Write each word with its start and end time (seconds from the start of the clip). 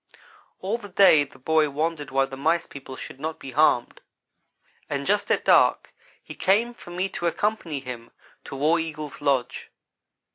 All 0.61 0.79
the 0.79 0.89
day 0.89 1.23
the 1.25 1.37
boy 1.37 1.69
wondered 1.69 2.09
why 2.09 2.25
the 2.25 2.35
Mice 2.35 2.65
people 2.65 2.95
should 2.95 3.19
not 3.19 3.37
be 3.37 3.51
harmed; 3.51 4.01
and 4.89 5.05
just 5.05 5.29
at 5.29 5.45
dark 5.45 5.93
he 6.23 6.33
came 6.33 6.73
for 6.73 6.89
me 6.89 7.07
to 7.09 7.27
accompany 7.27 7.81
him 7.81 8.09
to 8.45 8.55
War 8.55 8.79
Eagle's 8.79 9.21
lodge. 9.21 9.69